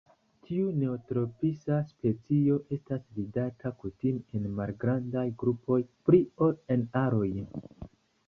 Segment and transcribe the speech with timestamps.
[0.45, 7.29] Tiu neotropisa specio estas vidata kutime en malgrandaj grupoj pli ol en aroj.